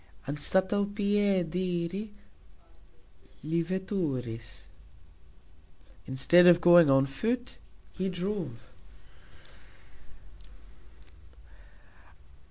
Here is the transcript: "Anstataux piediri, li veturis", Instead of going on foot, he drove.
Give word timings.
"Anstataux 0.27 0.91
piediri, 0.95 2.09
li 3.43 3.61
veturis", 3.61 4.63
Instead 6.07 6.47
of 6.47 6.59
going 6.59 6.89
on 6.89 7.05
foot, 7.05 7.59
he 7.91 8.09
drove. 8.09 8.63